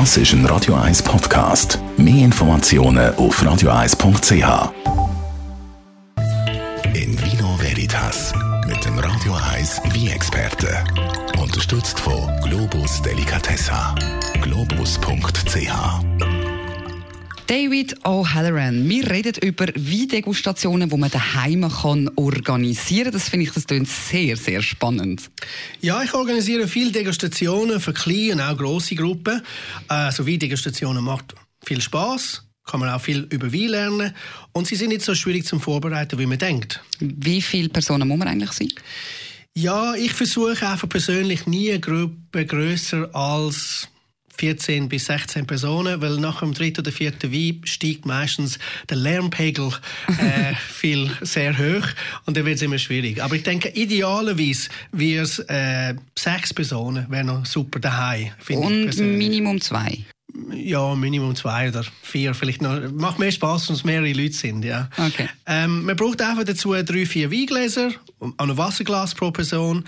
[0.00, 1.78] Das ist ein Radio 1 Podcast.
[1.96, 4.72] Mehr Informationen auf radio1.ch.
[6.94, 8.32] In Vino Veritas
[8.66, 10.82] mit dem Radio 1 wie experte
[11.40, 13.94] Unterstützt von Globus Delicatessa.
[14.42, 16.13] Globus.ch
[17.46, 18.88] David O'Halloran.
[18.88, 23.12] Wir reden über Weindegustationen, die man daheim kann organisieren.
[23.12, 25.30] Das finde ich, das klingt sehr, sehr spannend.
[25.80, 29.42] Ja, ich organisiere viele Degustationen für kleine und auch grosse Gruppen.
[29.88, 34.14] Also Weindegustationen macht viel Spaß kann man auch viel über Wein lernen
[34.52, 36.82] und sie sind nicht so schwierig zum Vorbereiten, wie man denkt.
[36.98, 38.72] Wie viele Personen muss man eigentlich sein?
[39.54, 43.88] Ja, ich versuche einfach persönlich nie eine Gruppe größer als
[44.36, 49.70] 14 bis 16 Personen, weil nach dem dritten oder vierten Wein steigt meistens der Lärmpegel
[50.18, 51.86] äh, viel sehr hoch
[52.26, 53.22] und dann wird es immer schwierig.
[53.22, 58.30] Aber ich denke, idealerweise wäre es äh, sechs Personen, wäre noch super daheim.
[58.48, 60.04] Und Minimum zwei?
[60.52, 62.90] Ja, Minimum zwei oder vier vielleicht noch.
[62.90, 64.90] Macht mehr Spaß, wenn es mehrere Leute sind, ja.
[64.96, 65.28] Okay.
[65.46, 67.90] Ähm, man braucht einfach dazu drei, vier Weingläser,
[68.38, 69.84] ein Wasserglas pro Person.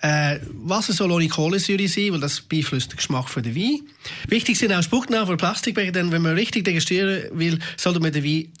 [0.00, 3.80] Äh, Wasser soll ohne Kohlensäure sein, weil das beeinflusst den Geschmack für den Wein.
[4.28, 8.24] Wichtig sind auch Spucknäpfe oder Plastikbecher, denn wenn man richtig degustieren will, sollte man den
[8.24, 8.52] Wein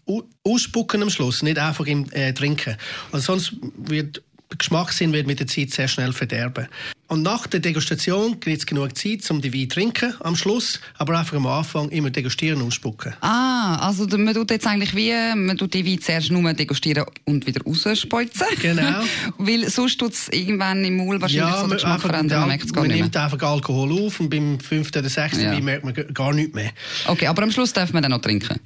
[0.44, 2.76] ausspucken am Schluss, nicht einfach im äh, trinken.
[3.12, 6.66] Also sonst wird der Geschmackssinn wird mit der Zeit sehr schnell verderben.
[7.10, 10.78] Und nach der Degustation gibt es genug Zeit, um die Wein zu trinken am Schluss,
[10.96, 13.14] aber einfach am Anfang immer degustieren und spucken.
[13.20, 17.48] Ah, also man tut jetzt eigentlich wie, man tut die Wein zuerst nur degustieren und
[17.48, 18.46] wieder rausspeuzen.
[18.62, 19.02] Genau.
[19.38, 22.64] Weil sonst tut es irgendwann im Maul wahrscheinlich ja, so den Geschmack verändern, man merkt
[22.66, 25.50] es gar man nicht nimmt einfach Alkohol auf und beim fünften oder sechsten ja.
[25.50, 26.70] Wein merkt man gar nichts mehr.
[27.08, 28.60] Okay, aber am Schluss darf man dann noch trinken?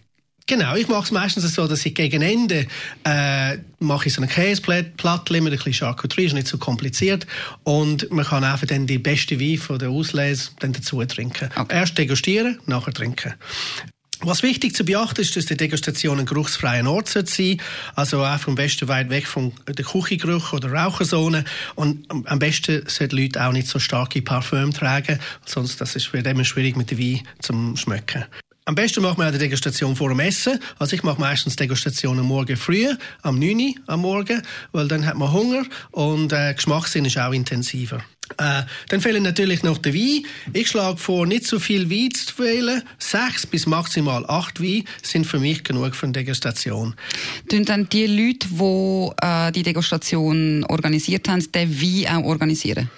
[0.47, 2.67] Genau, ich mache es meistens so, dass ich gegen Ende
[3.05, 7.27] äh, mache ich so eine Käseplatte mit ein bisschen Charcuterie, ist nicht so kompliziert
[7.63, 11.49] und man kann einfach dann die beste Wein von der Auslese dann dazu trinken.
[11.57, 11.75] Okay.
[11.75, 13.33] Erst degustieren, nachher trinken.
[14.21, 17.61] Was wichtig zu beachten ist, dass die Degustation ein geruchsfreier Ort sein
[17.95, 21.45] Also einfach am besten weit weg von der Küchengeruch oder Raucherzone.
[21.75, 26.27] Und am besten sollten Leute auch nicht so starke Parfüm tragen, sonst das ist wird
[26.27, 28.25] immer schwierig mit dem Wein zum Schmecken.
[28.67, 30.59] Am besten macht man die Degustation vor dem Essen.
[30.79, 32.89] Also ich mache meistens Degustationen morgen früh,
[33.21, 34.41] am 9 Uhr am Morgen,
[34.73, 38.03] weil dann hat man Hunger und äh, Geschmackssinn ist auch intensiver.
[38.39, 40.25] Äh, dann fehlen natürlich noch der Wein.
[40.55, 42.83] Ich schlage vor, nicht so viel Wein zu wählen.
[42.99, 46.95] Sechs bis maximal acht Wein sind für mich genug für eine Degustation.
[47.51, 52.89] Tun dann die Leute, die äh, die Degustation organisiert haben, den Wein auch organisieren?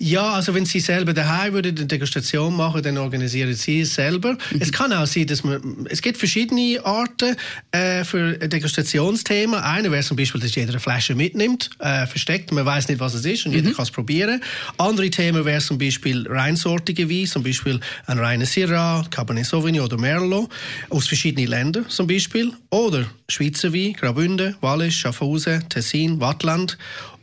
[0.00, 4.32] Ja, also wenn Sie selber daheim würden eine Degustation machen, dann organisieren Sie es selber.
[4.32, 4.60] Mhm.
[4.60, 7.36] Es kann auch sein, dass man, es gibt verschiedene Arten
[7.70, 9.60] äh, für ein Degustationsthema.
[9.60, 13.14] Eine wäre zum Beispiel, dass jeder eine Flasche mitnimmt, äh, versteckt, man weiß nicht, was
[13.14, 13.58] es ist und mhm.
[13.58, 14.42] jeder kann es probieren.
[14.78, 19.96] Andere Themen wäre zum Beispiel reinsortige Wein, zum Beispiel ein reiner Syrah, Cabernet Sauvignon oder
[19.96, 20.50] Merlot
[20.90, 22.52] aus verschiedenen Ländern zum Beispiel.
[22.70, 26.78] Oder Schweizer Wein, Graubünden, Wallis, Schaffhausen, Tessin, Wattland.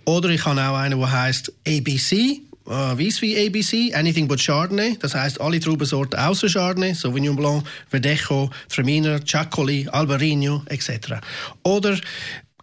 [0.06, 5.14] Oder ich habe auch einen, der heißt ABC äh, Weisswein ABC, Anything but Chardonnay, das
[5.14, 11.16] heißt alle Traubensorten außer Chardonnay, Sauvignon Blanc, Verdecho, Traminer, Ciaccoli, Albarino etc.
[11.64, 11.98] Oder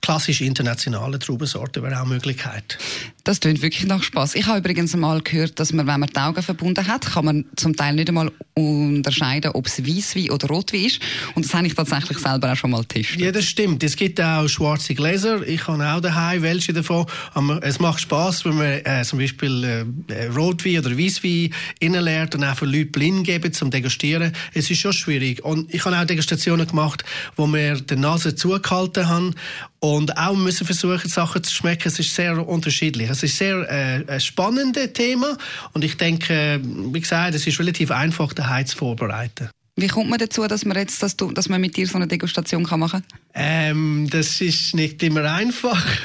[0.00, 2.78] klassische internationale Traubensorten wäre auch eine Möglichkeit.
[3.28, 4.36] Das klingt wirklich nach Spaß.
[4.36, 7.44] Ich habe übrigens einmal gehört, dass man, wenn man die Augen verbunden hat, kann man
[7.56, 11.00] zum Teil nicht einmal unterscheiden, ob es Weißwein oder Rotwein ist.
[11.34, 13.20] Und das habe ich tatsächlich selber auch schon mal getestet.
[13.20, 13.84] Ja, das stimmt.
[13.84, 15.46] Es gibt auch schwarze Gläser.
[15.46, 17.04] Ich habe auch daheim welche davon.
[17.34, 22.44] Aber es macht Spaß, wenn man äh, zum Beispiel äh, Rotwein oder Weißwein innenlernt und
[22.44, 24.32] auch für Leute blind geben zum Degustieren.
[24.54, 25.44] Es ist schon schwierig.
[25.44, 27.04] Und ich habe auch Degustationen gemacht,
[27.36, 29.34] wo wir die Nase zugehalten haben
[29.80, 31.86] und auch müssen versuchen, Sachen zu schmecken.
[31.86, 33.08] Es ist sehr unterschiedlich.
[33.18, 35.36] Es ist sehr äh, ein spannendes Thema
[35.72, 39.50] und ich denke, wie gesagt, es ist relativ einfach, daheim zu vorbereiten.
[39.74, 42.08] Wie kommt man dazu, dass man jetzt, dass, du, dass man mit dir so eine
[42.08, 43.20] Degustation kann machen kann?
[43.34, 45.84] Ähm, das ist nicht immer einfach.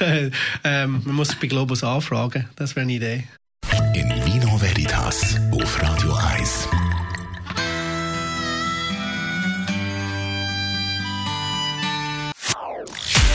[0.64, 2.48] ähm, man muss bei Globus anfragen.
[2.56, 3.24] Das wäre eine Idee.
[3.94, 6.68] In Vino Veritas auf Radio 1.